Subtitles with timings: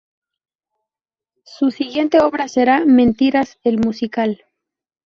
[1.45, 4.41] Su siguiente obra será "Mentiras, el musical".